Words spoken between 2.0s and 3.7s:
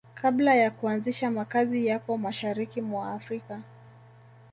Mashariki mwa Afrika